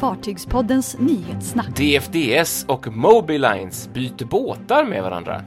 [0.00, 1.76] Fartygspoddens nyhetssnack.
[1.76, 5.42] DFDS och Mobilines byter båtar med varandra.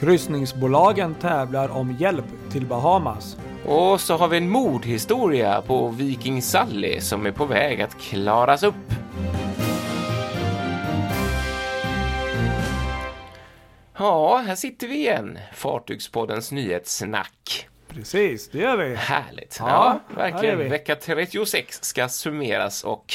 [0.00, 3.36] Kryssningsbolagen tävlar om hjälp till Bahamas.
[3.66, 8.62] Och så har vi en mordhistoria på Viking Sally som är på väg att klaras
[8.62, 8.74] upp.
[13.98, 15.38] Ja, här sitter vi igen.
[15.54, 17.68] Fartygspoddens nyhetssnack.
[17.96, 18.94] Precis, det gör vi.
[18.94, 19.56] Härligt.
[19.60, 19.68] Ja,
[20.08, 20.58] Ja, verkligen.
[20.58, 20.68] vi.
[20.68, 23.14] Vecka 36 ska summeras och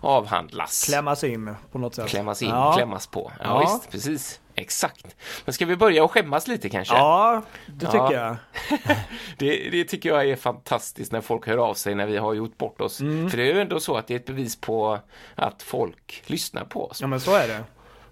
[0.00, 0.84] avhandlas.
[0.88, 2.08] Klämmas in på något sätt.
[2.08, 2.72] Klämmas in, ja.
[2.76, 3.32] klämmas på.
[3.38, 3.58] Ja, Ja.
[3.60, 4.40] visst, precis.
[4.54, 5.16] Exakt.
[5.44, 6.94] Men ska vi börja och skämmas lite kanske?
[6.94, 7.90] Ja, det Ja.
[8.08, 8.36] tycker jag.
[9.38, 12.58] Det, det tycker jag är fantastiskt när folk hör av sig när vi har gjort
[12.58, 13.00] bort oss.
[13.00, 13.30] Mm.
[13.30, 14.98] För det är ju ändå så att det är ett bevis på
[15.34, 17.00] att folk lyssnar på oss.
[17.00, 17.64] Ja, men så är det.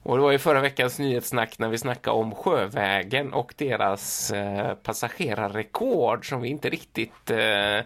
[0.08, 4.74] Och det var ju förra veckans nyhetssnack när vi snackade om Sjövägen och deras eh,
[4.74, 7.80] passagerarrekord som vi inte riktigt eh,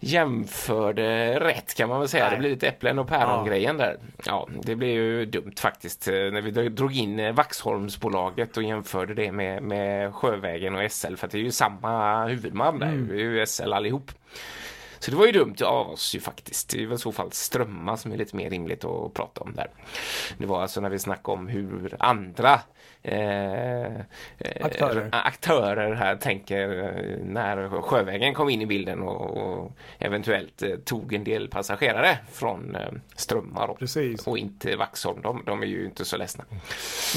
[0.00, 2.24] jämförde rätt kan man väl säga.
[2.24, 2.32] Nej.
[2.32, 3.96] Det blir lite äpplen och päron-grejen där.
[4.26, 8.62] Ja, det blev ju dumt faktiskt eh, när vi dro- drog in eh, Vaxholmsbolaget och
[8.62, 12.92] jämförde det med, med Sjövägen och SL för att det är ju samma huvudman där,
[13.08, 14.10] det är ju SL allihop.
[14.98, 16.68] Så det var ju dumt av oss ju faktiskt.
[16.70, 19.54] Det är väl i så fall Strömma som är lite mer rimligt att prata om
[19.54, 19.66] där.
[20.38, 22.60] Det var alltså när vi snackade om hur andra
[23.02, 23.92] eh, eh,
[24.62, 25.08] Aktörer.
[25.12, 31.12] aktörer här tänker eh, när Sjövägen kom in i bilden och, och eventuellt eh, tog
[31.12, 33.74] en del passagerare från eh, Strömma då.
[33.74, 34.26] Precis.
[34.26, 35.20] Och inte Vaxholm.
[35.22, 36.44] De, de är ju inte så ledsna.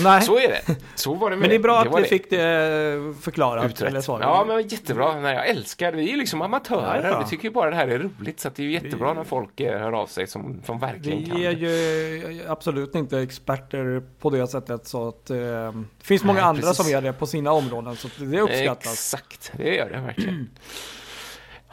[0.03, 0.75] Nej, Så är det.
[0.95, 2.09] Så var det men det är bra att var vi det.
[2.09, 3.81] fick det förklarat.
[3.81, 4.03] Eller.
[4.07, 5.19] Ja, men jättebra.
[5.19, 7.09] Nej, jag älskar, vi är ju liksom amatörer.
[7.09, 7.19] Ja.
[7.23, 8.39] Vi tycker bara det här är roligt.
[8.39, 11.37] Så det är jättebra Vi- när folk eh, hör av sig som, som verkligen kan
[11.37, 16.39] Vi är ju absolut inte experter på det sättet så att eh, det finns många
[16.39, 16.77] Nej, andra precis.
[16.85, 18.93] som är det på sina områden så det uppskattas.
[18.93, 20.49] Exakt, det gör det verkligen.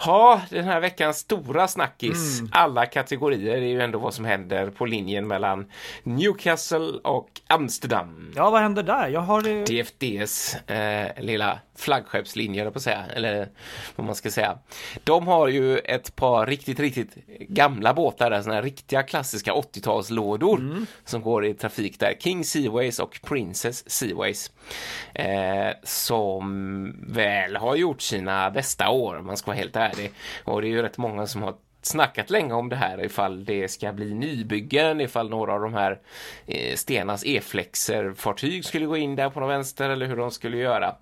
[0.04, 2.38] Ja, den här veckans stora snackis.
[2.40, 2.50] Mm.
[2.54, 5.70] Alla kategorier är ju ändå vad som händer på linjen mellan
[6.02, 8.32] Newcastle och Amsterdam.
[8.36, 9.08] Ja, vad händer där?
[9.08, 9.66] Jag har...
[9.66, 13.48] DFDs eh, lilla flaggskeppslinje, höll jag på säga, eller
[13.96, 14.58] vad man ska säga.
[15.04, 17.14] De har ju ett par riktigt, riktigt
[17.48, 22.14] gamla båtar, där, såna här riktiga klassiska 80-talslådor som går i trafik där.
[22.20, 24.50] King Seaways och Princess Seaways.
[25.14, 30.12] Eh, som väl har gjort sina bästa år, om man ska vara helt ärlig.
[30.44, 31.54] Och det är ju rätt många som har
[31.86, 35.98] snackat länge om det här ifall det ska bli nybyggen, ifall några av de här
[36.46, 40.94] eh, Stenas E-flexer-fartyg skulle gå in där på den vänster eller hur de skulle göra.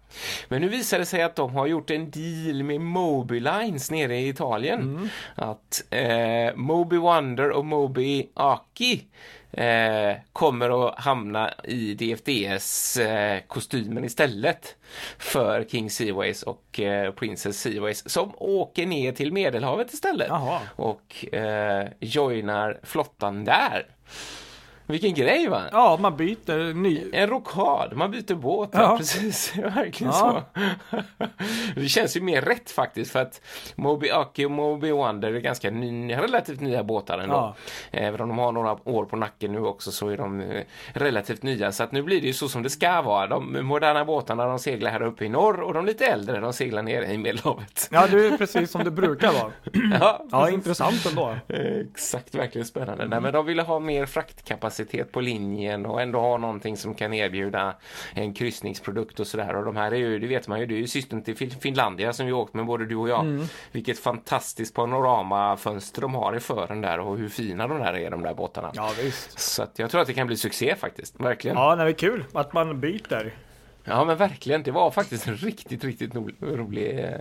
[0.48, 4.28] Men nu visar det sig att de har gjort en deal med Mobilines nere i
[4.28, 5.10] Italien.
[5.34, 9.04] Att eh, Moby Wonder och Moby Aki
[9.56, 13.40] eh, kommer att hamna i DFDS eh,
[14.04, 14.76] istället
[15.18, 20.60] för King Seaways och eh, Princess Seaways som åker ner till Medelhavet istället Jaha.
[20.76, 23.86] och eh, joinar flottan där.
[24.86, 25.62] Vilken grej va?
[25.72, 27.04] Ja, man byter ny...
[27.12, 28.96] En rockad, man byter båt, ja.
[28.98, 30.44] Precis, verkligen Ja.
[30.90, 30.96] så.
[31.80, 33.40] det känns ju mer rätt faktiskt för att
[33.76, 37.34] Moby Aki och Moby Wonder är ganska ny, relativt nya båtar ändå.
[37.34, 37.54] Ja.
[37.90, 40.62] Även om de har några år på nacken nu också så är de eh,
[40.92, 41.72] relativt nya.
[41.72, 43.26] Så att nu blir det ju så som det ska vara.
[43.26, 46.82] De moderna båtarna de seglar här uppe i norr och de lite äldre de seglar
[46.82, 47.88] nere i Medelhavet.
[47.92, 49.52] Ja, det är precis som det brukar vara.
[50.00, 51.36] Ja, Ja, intressant ändå.
[51.92, 53.06] Exakt, verkligen spännande.
[53.08, 54.73] Nej, men de ville ha mer fraktkapacitet
[55.12, 57.74] på linjen och ändå ha någonting som kan erbjuda
[58.14, 59.56] en kryssningsprodukt och sådär.
[59.56, 61.50] Och de här är ju, det vet man ju, det är ju systern till Fin-
[61.60, 63.46] Finlandia som vi åkt med både du och jag.
[63.72, 68.22] Vilket fantastiskt panoramafönster de har i fören där och hur fina de där är, de
[68.22, 68.72] där båtarna.
[68.74, 69.38] Ja, visst.
[69.40, 71.56] Så att jag tror att det kan bli succé faktiskt, verkligen.
[71.56, 73.32] Ja, det är kul att man byter.
[73.86, 77.20] Ja men verkligen, det var faktiskt en riktigt, riktigt rolig, eh,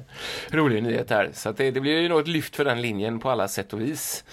[0.52, 1.30] rolig nyhet här.
[1.34, 3.82] Så det, det blir ju nog ett lyft för den linjen på alla sätt och
[3.82, 4.24] vis.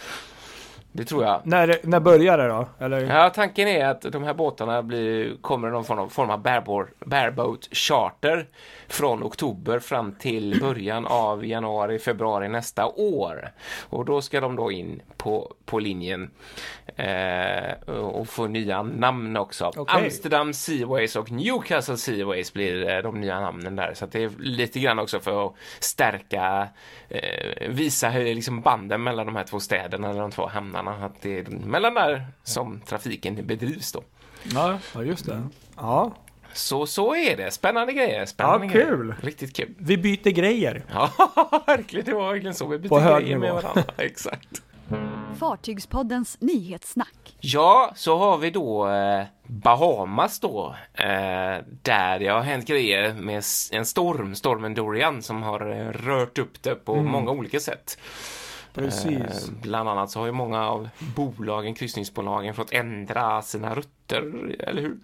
[0.92, 1.40] Det tror jag.
[1.44, 2.68] När, när börjar det då?
[2.78, 3.00] Eller?
[3.00, 6.42] Ja, tanken är att de här båtarna blir, kommer i någon form av, form av
[6.42, 8.46] bareboat, bareboat charter
[8.88, 13.52] från oktober fram till början av januari, februari nästa år.
[13.90, 16.30] Och då ska de då in på, på linjen
[16.96, 19.72] eh, och få nya namn också.
[19.76, 20.04] Okej.
[20.04, 23.94] Amsterdam Seaways och Newcastle Seaways blir eh, de nya namnen där.
[23.94, 26.68] Så det är lite grann också för att stärka,
[27.08, 30.79] eh, visa hur liksom banden mellan de här två städerna eller de två hamnarna.
[30.88, 34.02] Att det är mellan där som trafiken bedrivs då.
[34.54, 35.42] Ja, ja, just det.
[35.76, 36.14] Ja,
[36.52, 37.50] Så, så är det.
[37.50, 38.26] Spännande grejer.
[38.26, 38.86] Spännande Ja, grejer.
[38.86, 39.14] kul.
[39.22, 39.74] Riktigt kul.
[39.78, 40.82] vi byter grejer.
[40.92, 41.10] Ja,
[41.66, 42.06] verkligen.
[42.06, 42.66] Det var verkligen så.
[42.66, 43.84] Vi byter På grejer med varandra.
[43.96, 44.62] Exakt.
[45.38, 47.36] Fartygspoddens nyhetssnack.
[47.40, 53.42] Ja, så har vi då eh, Bahamas då, eh, där det har hänt grejer med
[53.72, 57.98] en storm, stormen Dorian, som har eh, rört upp det på många olika sätt.
[58.74, 59.48] Precis.
[59.48, 64.22] Eh, bland annat så har ju många av bolagen, kryssningsbolagen, fått ändra sina rutter,
[64.58, 64.96] eller hur?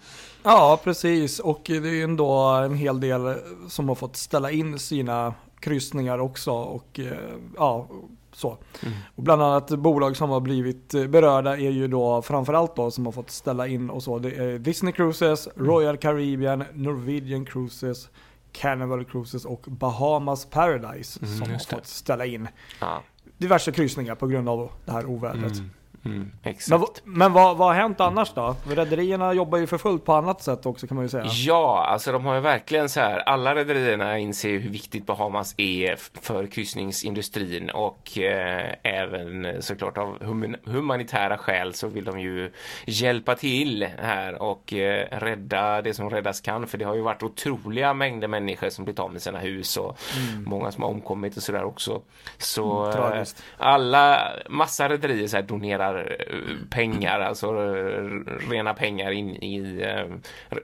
[0.42, 1.38] Ja, precis.
[1.38, 3.34] Och det är ju ändå en hel del
[3.68, 6.50] som har fått ställa in sina kryssningar också.
[6.52, 7.12] Och eh,
[7.56, 7.88] ja,
[8.32, 8.58] så.
[8.82, 8.94] Mm.
[9.14, 13.12] Och bland annat bolag som har blivit berörda är ju då framförallt då som har
[13.12, 14.18] fått ställa in och så.
[14.18, 15.68] Det är Disney Cruises, Mm.
[15.68, 18.08] Royal Caribbean, Norwegian Cruises,
[18.52, 22.48] Carnival Cruises och Bahamas Paradise Mm, som har fått ställa in
[22.80, 23.02] Ja
[23.38, 25.52] diverse kryssningar på grund av det här ovädret.
[25.56, 25.70] Mm.
[26.06, 26.32] Mm,
[26.70, 28.56] Men, men vad, vad har hänt annars då?
[28.68, 31.24] Rederierna jobbar ju för fullt på annat sätt också kan man ju säga.
[31.26, 35.96] Ja, alltså de har ju verkligen så här, alla rederierna inser hur viktigt Bahamas är
[36.22, 42.52] för kryssningsindustrin och eh, även såklart av human humanitära skäl så vill de ju
[42.86, 47.22] hjälpa till här och eh, rädda det som räddas kan för det har ju varit
[47.22, 49.98] otroliga mängder människor som blivit av med sina hus och
[50.46, 52.02] många som har omkommit och sådär också.
[52.38, 53.26] Så Mm, eh,
[53.58, 58.02] alla, massa rederier så här donerar eh, pengar, alltså eh,
[58.50, 60.06] rena pengar in i eh,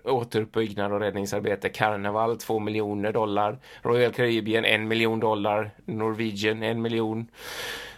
[0.04, 1.68] återuppbyggnad och räddningsarbete.
[1.68, 7.26] Carnival 2 miljoner dollar, Royal Caribbean 1 miljon dollar, Norwegian 1 miljon.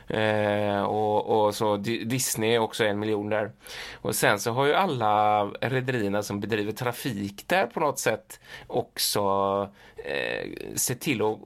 [0.08, 3.50] Eh, och, och så Di- Disney också en miljon där.
[3.94, 9.20] Och sen så har ju alla rederierna som bedriver trafik där på något sätt också
[10.04, 11.38] eh, sett till att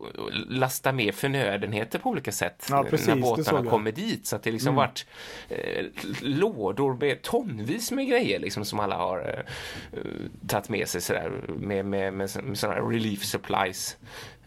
[0.49, 4.27] lasta med förnödenheter på olika sätt Ja, precis, när båtarna kommer dit.
[4.27, 5.07] Så att det liksom varit
[5.49, 5.85] eh,
[6.23, 9.45] lådor med tonvis med grejer liksom som alla har
[9.93, 10.01] eh,
[10.49, 13.97] tagit med sig sådär med, med, med, med sådana relief supplies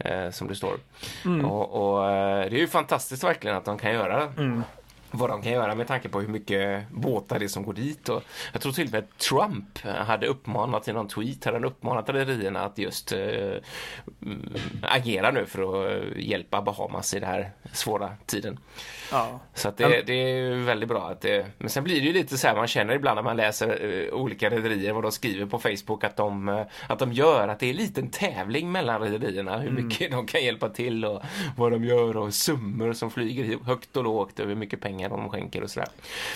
[0.04, 0.76] eh, som det står.
[1.24, 1.44] Mm.
[1.44, 4.32] Och, och eh, det är ju fantastiskt verkligen att de kan göra
[5.12, 8.08] vad de kan göra med tanke på hur mycket båtar det är som går dit.
[8.08, 8.22] Och
[8.52, 12.60] jag tror till och med Trump hade uppmanat i någon tweet, hade han uppmanat rederierna
[12.60, 13.62] att just eh, mm,
[14.82, 18.58] agera nu för att eh, hjälpa Bahamas i den här svåra tiden.
[19.10, 19.40] Ja.
[19.54, 22.38] Så att det, det är väldigt bra att det, men sen blir det ju lite
[22.38, 25.58] så här man känner ibland när man läser eh, olika rederier vad de skriver på
[25.58, 29.58] Facebook att de, eh, att de gör att det är en liten tävling mellan rederierna
[29.58, 29.86] hur Mm.
[29.86, 31.22] mycket de kan hjälpa till och
[31.56, 35.28] vad de gör och summor som flyger högt och lågt över hur mycket pengar de
[35.28, 35.88] skänker och sådär.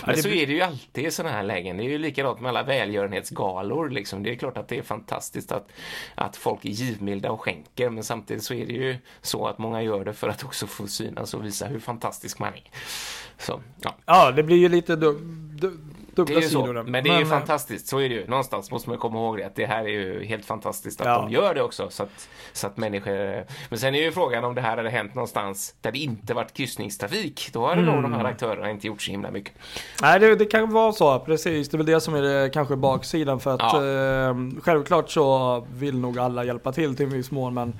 [0.05, 1.77] Men det så är det ju alltid i sådana här lägen.
[1.77, 4.23] Det är ju likadant med alla välgörenhetsgalor liksom.
[4.23, 5.69] Det är klart att det är fantastiskt att,
[6.15, 9.81] att folk är givmilda och skänker men samtidigt så är det ju så att många
[9.81, 12.63] gör det för att också få synas och visa hur fantastisk man är.
[13.37, 13.95] Så, ja.
[14.05, 15.77] ja, det blir ju lite du,
[16.25, 18.15] du, Det dubbla är ju så, men det är ju eh, fantastiskt, så är det
[18.15, 18.27] ju.
[18.27, 21.21] Någonstans måste man komma ihåg det, att det här är ju helt fantastiskt att Ja.
[21.21, 23.43] de gör det också, så att, så att människor...
[23.69, 26.53] Men sen är ju frågan om det här hade hänt någonstans där det inte varit
[26.53, 28.13] kryssningstrafik, då hade nog de Mm.
[28.19, 29.53] här aktörerna inte gjort så himla mycket.
[30.01, 31.19] Nej, det, det kan vara så.
[31.19, 31.69] Precis.
[31.69, 33.39] Det är väl det som är det, kanske baksidan.
[33.39, 34.29] För att Ja.
[34.29, 37.53] eh, självklart så vill nog alla hjälpa till till en viss mån.
[37.53, 37.79] Men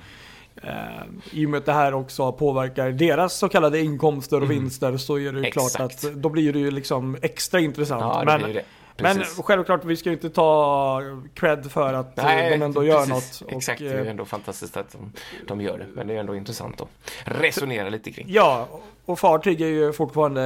[1.30, 4.58] i och med att det här också påverkar deras så kallade inkomster och Mm.
[4.58, 6.04] vinster så är det ju klart Exakt.
[6.04, 8.00] att då blir det ju liksom extra intressant.
[8.02, 8.62] Ja, det
[9.02, 11.00] men, men självklart, vi ska ju inte ta
[11.34, 13.40] cred för att eh, de ändå gör precis.
[13.42, 13.52] något.
[13.56, 15.12] Exakt, Och, det är ju eh, ändå fantastiskt att de,
[15.48, 15.86] de gör det.
[15.94, 16.88] Men det är ändå intressant att
[17.24, 18.26] resonera lite kring.
[18.28, 18.68] Ja,
[19.04, 20.42] och fartyg är ju fortfarande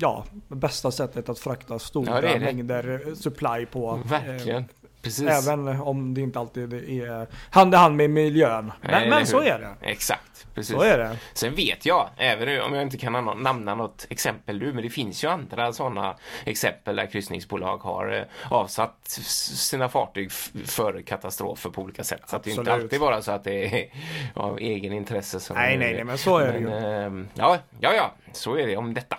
[0.00, 2.40] ja, bästa sättet att frakta stora Ja, det det.
[2.40, 4.00] mängder supply på.
[4.04, 4.64] Eh, Verkligen.
[5.02, 5.48] Precis.
[5.48, 8.72] Även om det inte alltid är hand i hand med miljön.
[8.82, 9.74] Men, men så är det.
[9.90, 10.74] Exakt, precis.
[10.76, 11.16] Så är det.
[11.32, 14.90] Sen vet jag, även om jag inte kan nam- namna något exempel nu, men det
[14.90, 20.32] finns ju andra sådana exempel där kryssningsbolag har eh, avsatt sina fartyg
[20.66, 22.22] för katastrofer på olika sätt.
[22.26, 22.84] Så att det är inte Absolut.
[22.84, 23.88] alltid bara så att det är
[24.34, 25.40] av egen intresse.
[25.40, 26.64] Som Nej, nej, nej, men så är det ju.
[26.68, 27.26] ju.
[27.34, 29.16] Ja, ja, ja, så är det om detta.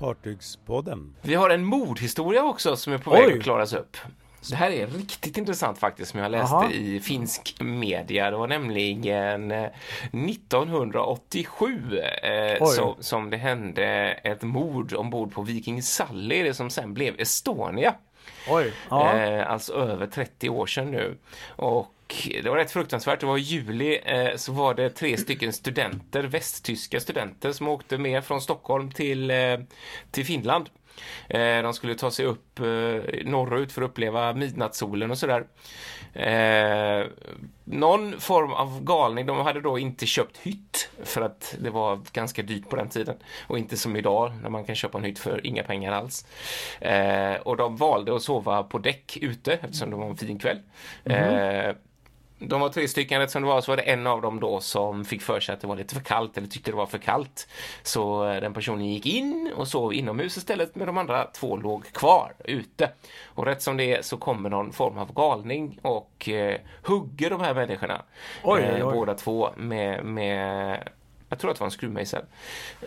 [0.00, 1.14] Fartygspodden.
[1.22, 3.38] Vi har en mordhistoria också som är på väg Oj.
[3.38, 3.96] att klaras upp.
[4.50, 6.70] Det här är riktigt intressant faktiskt som jag läste Aha.
[6.70, 8.30] i finsk media.
[8.30, 9.68] Det var nämligen eh,
[10.12, 12.74] 1987 eh, Oj.
[12.74, 13.84] som, som det hände
[14.24, 17.94] ett mord ombord på Viking Sally, det som sen blev Estonia.
[18.48, 18.72] Oj.
[18.90, 21.16] Eh, alltså över 30 år sedan nu.
[21.48, 21.94] Och
[22.42, 23.20] det var rätt fruktansvärt.
[23.20, 27.98] Det var i juli eh, så var det tre stycken studenter, västtyska studenter som åkte
[27.98, 29.58] med från Stockholm till, eh,
[30.10, 30.68] till Finland.
[31.28, 32.64] Eh, de skulle ta sig upp eh,
[33.24, 35.44] norrut för att uppleva midnattssolen och sådär.
[36.12, 37.06] Eh,
[37.64, 39.26] någon form av galning.
[39.26, 43.16] De hade då inte köpt hytt för att det var ganska dyrt på den tiden
[43.46, 46.26] och inte som idag när man kan köpa en hytt för inga pengar alls.
[46.80, 50.58] Eh, och de valde att sova på däck ute eftersom det var en fin kväll.
[51.04, 51.74] Eh,
[52.38, 54.60] de var tre stycken, rätt som det var så var det en av dem då
[54.60, 56.98] som fick för sig att det var lite för kallt eller tyckte det var för
[56.98, 57.48] kallt.
[57.82, 61.92] Så eh, den personen gick in och sov inomhus istället med de andra två låg
[61.92, 62.90] kvar ute.
[63.26, 67.40] Och rätt som det är så kommer någon form av galning och eh, hugger de
[67.40, 68.02] här människorna.
[68.44, 68.94] Oj, oj, Eh, oj.
[68.94, 70.78] båda två med, med
[71.28, 72.22] jag tror att det var en skruvmejsel,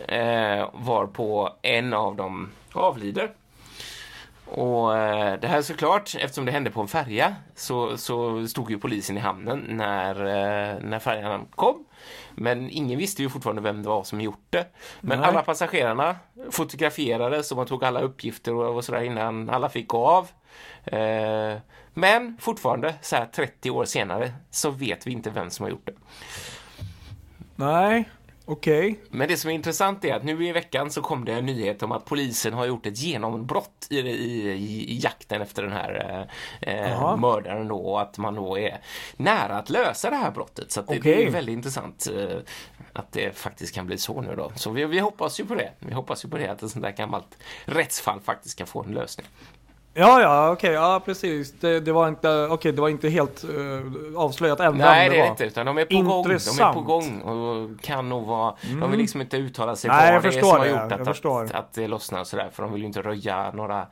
[0.08, 3.30] eh, var på en av dem avlider.
[4.54, 8.78] Och eh, det här såklart, eftersom det hände på en färja, så, så stod ju
[8.78, 11.84] polisen i hamnen när, eh, när färjan kom.
[12.34, 14.66] Men ingen visste ju fortfarande vem det var som gjort det.
[15.00, 15.28] Men Nej.
[15.28, 16.16] alla passagerarna
[16.50, 20.28] fotograferades och man tog alla uppgifter och, och sådär innan alla fick gå av.
[20.84, 21.58] Eh,
[21.94, 25.86] men fortfarande, så här 30 år senare, så vet vi inte vem som har gjort
[25.86, 25.94] det.
[27.56, 28.08] Nej,
[28.52, 29.00] okej.
[29.10, 31.82] Men det som är intressant är att nu i veckan så kom det en nyhet
[31.82, 36.26] om att polisen har gjort ett genombrott i, i, i, i jakten efter den här
[36.60, 38.80] eh, eh, mördaren då och att man då är
[39.16, 40.72] nära att lösa det här brottet.
[40.72, 41.16] Så det, Okej.
[41.16, 42.38] det är väldigt intressant eh,
[42.92, 44.52] att det faktiskt kan bli så nu då.
[44.54, 45.70] Så vi, vi hoppas ju på det.
[45.78, 48.92] Vi hoppas ju på det att ett sånt där gammalt rättsfall faktiskt kan få en
[48.92, 49.26] lösning.
[49.94, 51.52] Ja, ja, okej, ja precis.
[51.52, 53.80] Det, det var inte, okej, det var inte helt uh,
[54.16, 56.04] avslöjat än Nej, vem det är det inte, utan de är på gång.
[56.04, 56.86] De är på Intressant.
[56.86, 58.54] gång och kan nog vara...
[58.80, 61.00] De vill liksom inte uttala sig Nej, vad det är som har det, gjort jag
[61.00, 61.44] att, förstår.
[61.44, 63.86] att, att det lossnar och sådär, för de vill ju inte röja några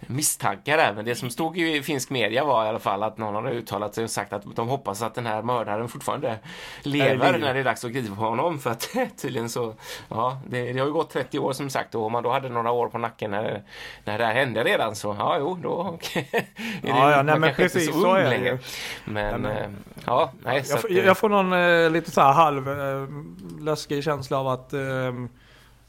[0.00, 0.92] misstankar där.
[0.92, 3.94] Men det som stod i finsk media var i alla fall att någon hade uttalat
[3.94, 6.38] sig och sagt att de hoppas att den här mördaren fortfarande
[6.82, 8.58] lever när det är dags att gripa honom.
[8.58, 8.88] För att
[9.22, 9.74] tydligen så,
[10.08, 12.48] ja, det, det har ju gått 30 år som sagt och om man då hade
[12.48, 13.62] några år på nacken när,
[14.04, 16.44] när det här hände redan så, ja, jo, då är det
[16.88, 18.58] Ja, ja, nej, men kanske inte precis, så så är längre.
[19.04, 19.68] Men, men- eh,
[20.06, 23.08] ja, nej, Jag, att, får- eh, jag får någon eh, lite så här halv eh,
[23.64, 24.80] läskig känsla av att, eh,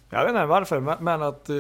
[0.10, 1.56] jag vet inte varför, men, att eh,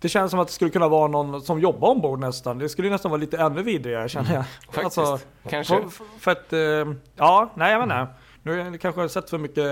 [0.00, 2.58] det känns som att det skulle kunna vara någon som jobbar ombord nästan.
[2.58, 4.44] Det skulle nästan vara lite ännu vidrigare känner jag.
[4.74, 5.28] Mm, Alltså, Faktiskt.
[5.50, 5.74] Kanske.
[5.90, 8.06] för, för att, eh, ja, nej jag vet inte.
[8.42, 9.64] Nu har jag kanske sett för mycket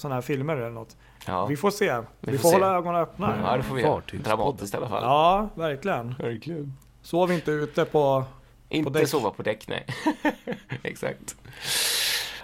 [0.00, 0.96] sådana här filmer eller något.
[1.26, 1.96] Ja, Vi får se.
[1.96, 2.54] Vi, Vi får, får se.
[2.54, 3.38] hålla ögonen öppna.
[3.44, 4.02] ja det får vi göra.
[4.12, 5.02] Dramatiskt i alla fall.
[5.02, 6.14] Ja, verkligen.
[6.18, 6.76] Verkligen.
[7.02, 8.24] Sov inte ute på...
[8.68, 9.08] Inte däck.
[9.08, 9.86] sova på däck, nej.
[10.82, 11.36] Exakt.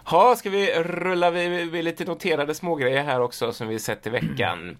[0.08, 4.10] Ha, ska vi rulla vid, vid lite noterade smågrejer här också som vi sett i
[4.10, 4.78] veckan.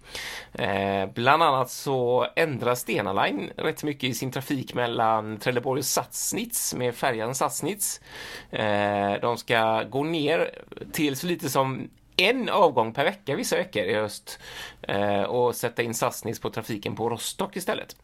[0.53, 5.85] Eh, bland annat så ändrar Stena Line rätt mycket i sin trafik mellan Trelleborg och
[5.85, 8.01] Sassnitz med färjan Sassnitz.
[8.51, 10.51] Eh, de ska gå ner
[10.91, 14.39] till så lite som en avgång per vecka vissa veckor i höst
[14.81, 17.95] eh, och sätta in Sassnitz på trafiken på Rostock istället.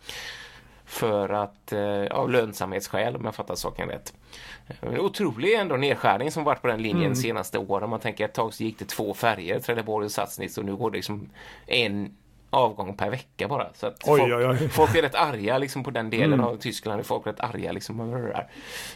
[0.86, 4.14] För att, eh, av lönsamhetsskäl om jag fattar saken rätt.
[4.82, 7.16] En otrolig ändå nedskärning som varit på den linjen Mm.
[7.16, 7.90] senaste åren.
[7.90, 10.92] Man tänker ett tag så gick det två färger, Trelleborg och Sassnitz och nu går
[10.92, 11.30] det liksom
[11.68, 12.18] en
[12.50, 13.68] avgång per vecka bara.
[13.74, 14.70] Så att Oj, folk, oj, oj.
[14.70, 16.46] folk är rätt arga liksom på den delen Mm.
[16.46, 17.00] av Tyskland.
[17.00, 18.48] Är folk rätt arga liksom över det där.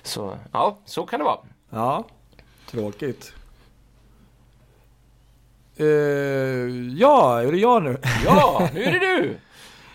[0.04, 1.40] Så ja, så kan det vara.
[1.70, 2.04] Ja,
[2.70, 3.34] tråkigt.
[5.80, 5.86] Eh,
[6.98, 7.98] ja, är det jag nu?
[8.26, 9.38] Ja, nu är det du!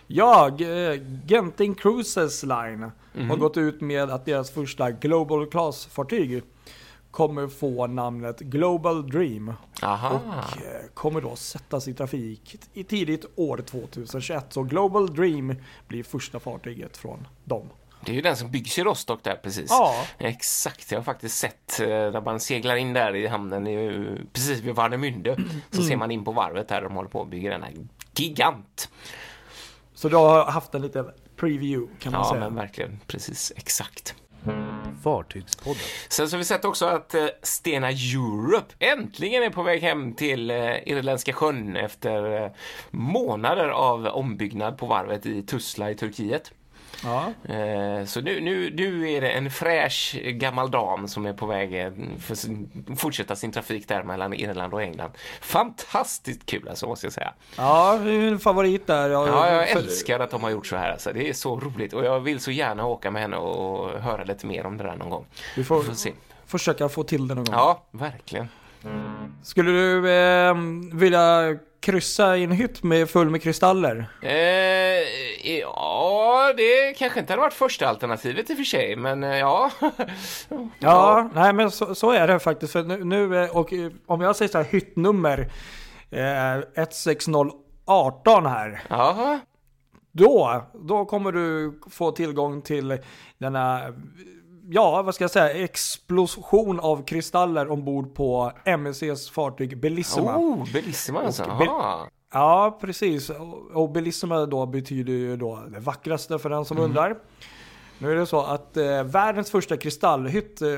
[0.09, 3.31] Eh, Genting Cruises Line, Mhm.
[3.31, 6.43] har gått ut med att deras första Global Class-fartyg
[7.11, 10.09] kommer få namnet Global Dream Aha.
[10.11, 14.53] och eh, kommer då sättas i trafik i tidigt år 2021.
[14.53, 15.55] Så Global Dream
[15.89, 17.69] blir första fartyget från dem.
[18.05, 19.67] Det är ju den som byggs i Rostock där precis.
[19.71, 23.65] Ja, Exakt, jag har faktiskt sett eh, när man seglar in där i hamnen
[24.33, 25.37] precis vid Warnemünde
[25.71, 27.69] så ser man in på varvet där de håller på att bygga denna
[28.15, 28.89] gigant.
[30.03, 32.41] Så du har haft en liten preview kan man Ja, säga.
[32.41, 34.15] men verkligen precis exakt.
[35.05, 35.83] Fartygspodden.
[36.09, 40.15] Sen så har vi sett också att eh, Stena Europe äntligen är på väg hem
[40.15, 42.51] till eh, Irländska sjön efter eh,
[42.91, 46.53] månader av ombyggnad på varvet i Tuzla i Turkiet.
[47.05, 47.33] Ja.
[47.55, 51.81] Eh, Så nu, nu, nu är det en fräsch gammal dam som är på väg
[51.81, 55.11] eh, för sin, fortsätta sin trafik där mellan Irland och England.
[55.41, 57.33] Fantastiskt kul alltså måste jag säga.
[57.57, 59.11] Ja, min favorit där.
[59.11, 60.93] Ja, jag för- älskar att de har gjort så här.
[60.93, 61.13] Alltså.
[61.13, 64.47] Det är så roligt och jag vill så gärna åka med henne och höra lite
[64.47, 65.27] mer om det där någon gång.
[65.57, 66.13] Vi Vi får får se.
[66.47, 67.55] försöka få till det någon gång.
[67.55, 68.49] Ja, verkligen.
[69.43, 70.55] Skulle du eh,
[70.93, 74.07] vilja kryssa i en hytt med full med kristaller?
[74.23, 79.37] Eh, ja, det kanske inte hade varit första alternativet i och för sig, men eh,
[79.39, 79.71] ja.
[80.79, 82.73] Ja, nej men så, så är det faktiskt.
[82.73, 85.51] För nu, nu eh, och eh, om jag säger så här hyttnummer
[86.11, 88.83] eh, 16018 här.
[88.89, 89.41] Jaha.
[90.13, 92.99] Då, då kommer du få tillgång till
[93.39, 93.81] denna,
[94.69, 100.37] ja vad ska jag säga, explosion av kristaller ombord på MSCs fartyg Bellissima.
[100.37, 101.43] Oh, Bellissima alltså.
[101.59, 102.11] Be-.
[102.33, 103.31] Ja, precis.
[103.75, 106.89] Och- Bellissima då betyder ju då det vackraste för den som Mm.
[106.91, 107.17] undrar.
[107.99, 110.69] Nu är det så att eh, världens första kristallhytt eh,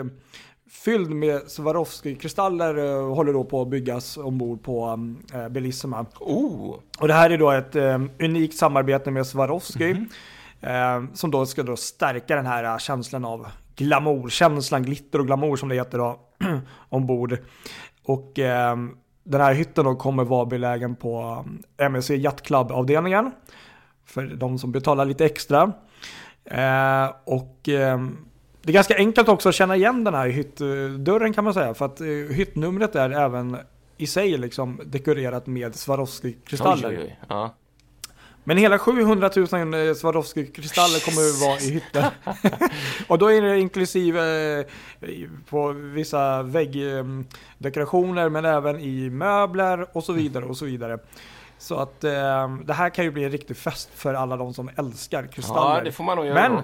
[0.71, 4.99] fylld med Swarovski-kristaller eh, håller då på att byggas ombord på
[5.35, 6.07] eh, Bellissima.
[6.21, 6.75] Oh.
[7.01, 10.09] Och det här är då ett eh, unikt samarbete med Swarovski Mhm.
[10.61, 15.57] eh, som då ska då stärka den här eh, känslan av glamourkänslan, glitter och glamour
[15.57, 16.21] som det heter då
[16.89, 17.39] ombord.
[18.05, 18.77] Och eh,
[19.25, 21.45] den här hytten då kommer vara belägen på
[21.79, 23.31] ehm, MSC Yacht Club-avdelningen.
[24.07, 25.73] För de som betalar lite extra.
[26.45, 27.99] Eh, och eh,
[28.63, 31.75] det är ganska enkelt också att känna igen den här hyttdörren kan man säga.
[31.75, 33.57] För att eh, hyttnumret är även
[33.97, 36.89] i sig liksom dekorerat med Swarovski-kristaller.
[36.89, 37.21] Oj, oj, oj.
[37.29, 37.55] Ja.
[38.45, 39.47] Men hela 700 000
[39.97, 42.05] Swarovski-kristaller kommer att vara i hytten.
[43.09, 44.67] och då är det inklusive eh,
[45.49, 50.99] på vissa väggdekorationer men även i möbler och så vidare och så vidare.
[51.59, 54.71] Så att eh, det här kan ju bli en riktig fest för alla de som
[54.77, 55.77] älskar kristaller.
[55.77, 56.63] ja, det får man nog göra Men.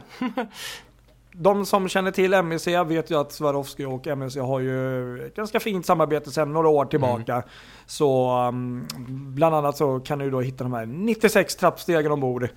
[1.42, 5.60] De som känner till MEC vet ju att Swarovski och MEC har ju ett ganska
[5.60, 7.32] fint samarbete sedan några år tillbaka.
[7.32, 7.44] Mm.
[7.86, 8.86] Så um,
[9.34, 12.48] bland annat så kan du då hitta de här 96 trappstegen ombord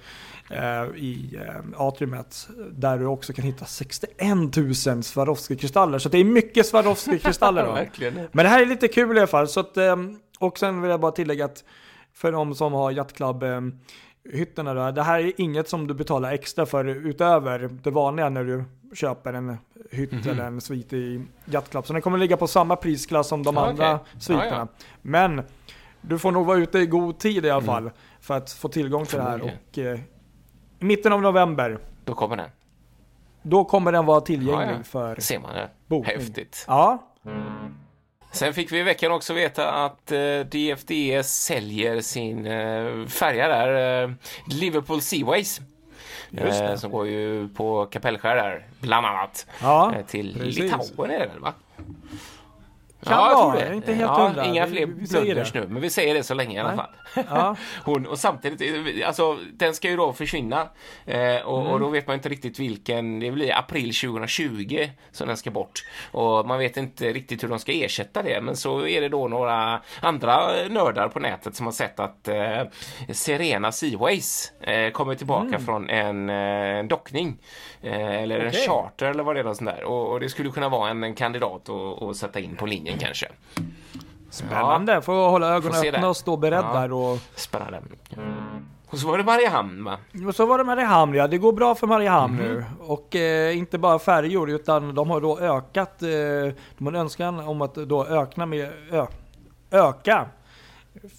[0.50, 0.62] eh,
[0.96, 2.48] i eh, atriumet.
[2.72, 4.18] Där du också kan hitta 61
[4.58, 6.00] 000 Swarovski-kristaller.
[6.00, 7.66] Så det är mycket Swarovski-kristaller
[8.02, 8.06] då.
[8.32, 9.48] Men det här är lite kul i alla fall.
[9.48, 11.64] Så att, ehm, och sen vill jag bara tillägga att
[12.14, 13.80] för de som har Yacht Club ehm,
[14.32, 18.44] hytterna då, det här är inget som du betalar extra för utöver det vanliga när
[18.44, 18.64] du
[18.96, 19.58] köper en
[19.92, 20.30] hytt Mhm.
[20.30, 21.72] eller en svit i Yacht.
[21.72, 24.06] Så den kommer ligga på samma prisklass som de Ja, andra okej.
[24.22, 24.46] sviterna.
[24.48, 24.68] Ja, ja.
[25.02, 25.42] Men
[26.02, 27.66] du får nog vara ute i god tid i alla Mm.
[27.76, 29.42] fall för att få tillgång till det här.
[29.42, 30.00] Och eh,
[30.80, 32.50] mitten av november, Då kommer den.
[33.42, 34.84] då kommer den vara tillgänglig Ja, ja.
[34.84, 35.70] för Ser man det.
[35.88, 36.18] bokning.
[36.18, 36.66] Häftigt.
[36.68, 37.04] Ja,
[38.34, 44.04] Sen fick vi i veckan också veta att eh, DFDS säljer sin eh, färja där,
[44.04, 44.12] eh,
[44.48, 45.62] Liverpool Seaways.
[46.38, 49.48] Eh, som går ju på Kapellskär där, bland annat.
[49.62, 49.96] ja.
[49.96, 50.60] Eh, till precis.
[50.60, 51.54] Litauen är det väl va?
[53.04, 54.46] Kan jag vara, tror jag är inte helt ja, hundra.
[54.46, 57.26] Inga fler blunders nu, men vi säger det så länge i alla fall.
[57.30, 57.56] Ja.
[57.86, 60.68] Hon, och samtidigt, alltså den ska ju då försvinna
[61.06, 61.82] eh, och, och Mm.
[61.82, 65.86] då vet man inte riktigt vilken, det blir april 2020 som den ska bort.
[66.12, 69.28] Och man vet inte riktigt hur de ska ersätta det, men så är det då
[69.28, 72.62] några andra nördar på nätet som har sett att eh,
[73.12, 77.38] Serena Seaways eh, kommer tillbaka från en eh, dockning.
[77.82, 78.48] Eh, eller en Mm.
[78.48, 78.68] Okej.
[78.68, 79.84] charter eller vad det är och sånt där.
[79.84, 83.28] Och, och det skulle kunna vara en, en kandidat att sätta in på linjen kanske.
[84.30, 86.80] Spännande, får hålla ögonen se öppna och stå beredd Ja.
[86.80, 86.92] där.
[86.94, 87.80] Och, Spännande.
[88.90, 89.98] Och så var det Mariehamn va?
[90.28, 92.44] och så var det Mariehamn ja, det går bra för Mariehamn Mhm.
[92.44, 92.66] nu.
[92.80, 96.10] Och eh, inte bara färjor utan de har då ökat, eh,
[96.78, 99.06] de har en önskan om att då ökna med, ö,
[99.72, 100.26] öka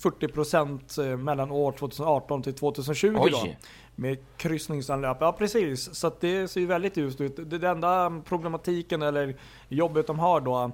[0.03, 3.21] 40% eh, mellan år 2018 till 2020 då.
[3.23, 3.59] Oj!
[3.97, 5.95] Med kryssningsanlöp, ja precis.
[5.95, 7.37] Så det ser ju väldigt ljust ut.
[7.51, 9.37] Det det enda problematiken eller
[9.69, 10.73] jobbet de har då,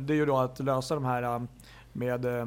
[0.00, 1.42] det är ju då att lösa de här eh,
[1.92, 2.46] med eh,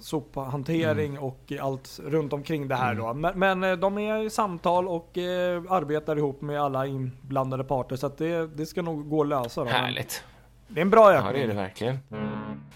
[0.00, 1.22] sophantering Mm.
[1.24, 3.14] och allt runt omkring det här då.
[3.14, 7.96] Men, men eh, de är i samtal och eh, arbetar ihop med alla inblandade parter
[7.96, 9.64] så det, det ska nog gå att lösa.
[9.64, 9.70] Då.
[9.70, 10.24] Härligt.
[10.68, 11.32] Det är en bra Ja, ökning.
[11.34, 11.98] det är det verkligen.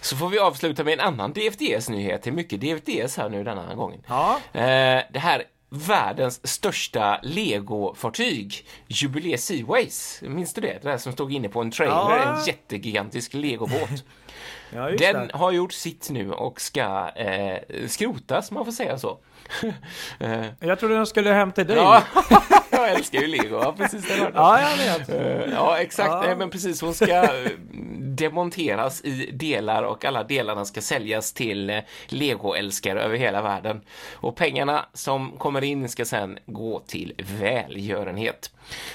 [0.00, 2.22] Så får vi avsluta med en annan DFDS-nyhet.
[2.22, 4.00] Det är mycket DFDS här nu denna gången.
[4.08, 10.22] Ja, Eh, det här världens största Lego-fartyg, Jubilee Seaways.
[10.22, 10.78] Minns du det?
[10.82, 12.36] Det där som stod inne på en trailer, Ja.
[12.38, 13.90] en jättegigantisk legobåt.
[14.74, 15.30] ja Den det.
[15.34, 19.18] har gjort sitt nu och ska eh, skrotas, man får säga så.
[20.20, 21.76] eh, Jag trodde den skulle hem till dig.
[21.76, 22.02] ja,
[22.70, 23.60] jag älskar ju Lego.
[23.62, 24.08] Ja, precis.
[24.08, 24.30] Det.
[24.34, 25.08] ja jag vet.
[25.08, 26.08] Eh, Ja, exakt.
[26.10, 26.22] Ja.
[26.26, 26.80] Nej, men precis.
[26.80, 27.50] Hon ska eh,
[28.18, 33.80] demonteras i delar och alla delarna ska säljas till eh, legoälskare över hela världen.
[34.12, 38.50] Och pengarna som kommer in ska sedan gå till välgörenhet.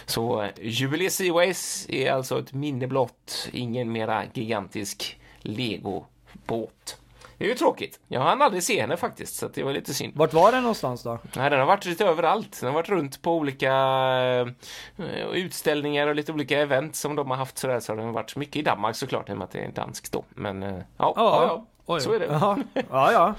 [0.06, 6.98] Så eh, Jubilee Seaways är alltså ett minne blott, ingen mera gigantisk legobåt.
[7.44, 8.00] Det är ju tråkigt.
[8.08, 10.14] Jag hann aldrig se henne faktiskt, så det var lite synd.
[10.16, 11.20] Vart var den någonstans då?
[11.36, 12.58] Nej, den har varit lite överallt.
[12.60, 13.74] Den har varit runt på olika
[14.98, 17.80] eh, utställningar och lite olika event som de har haft sådär.
[17.80, 20.12] Så har den varit mycket i Danmark såklart, i och med att det är danskt
[20.12, 20.24] då.
[20.30, 21.66] Men eh, ja, ja, ja.
[21.86, 22.02] Oj.
[22.02, 22.26] så är det.
[22.32, 22.58] Ja,
[22.90, 23.12] ja.
[23.12, 23.36] ja.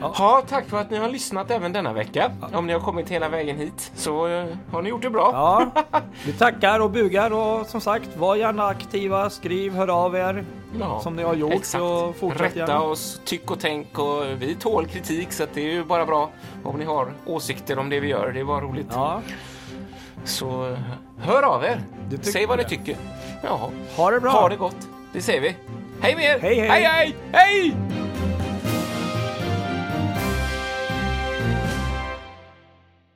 [0.00, 2.32] Ja, tack för att ni har lyssnat även denna vecka.
[2.52, 5.30] Om ni har kommit hela vägen hit så eh, har ni gjort det bra.
[5.32, 5.82] Ja,
[6.26, 10.44] vi tackar och bugar och som sagt, var gärna aktiva, skriv, hör av er
[10.80, 11.82] Ja, som ni har gjort Exakt.
[11.82, 12.82] och fortsätt Rätta gärna.
[12.82, 16.30] oss, tyck och tänk och vi tål kritik så att det är ju bara bra
[16.64, 18.32] om ni har åsikter om det vi gör.
[18.32, 18.86] Det är bara roligt.
[18.90, 19.20] Ja,
[20.24, 20.78] Så eh,
[21.18, 21.82] hör av er.
[22.20, 22.96] Säg vad ni tycker.
[23.42, 23.70] Ja.
[23.96, 24.30] ha det bra!
[24.30, 24.88] Ha det gott.
[25.12, 25.56] Det säger vi.
[26.00, 26.38] Hej med er!
[26.38, 26.68] Hej, hej.
[26.68, 26.84] hej!
[26.84, 28.01] hej, hej!